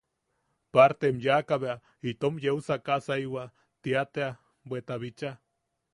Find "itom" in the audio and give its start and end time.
2.11-2.35